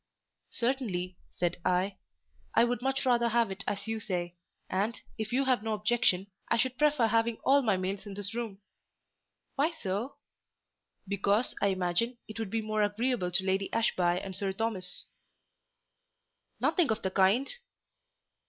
[0.49, 1.97] "Certainly," said I,
[2.55, 4.35] "I would much rather have it as you say,
[4.67, 8.33] and, if you have no objection, I should prefer having all my meals in this
[8.33, 8.61] room."
[9.53, 10.15] "Why so?"
[11.07, 15.05] "Because, I imagine, it would be more agreeable to Lady Ashby and Sir Thomas."
[16.59, 17.53] "Nothing of the kind."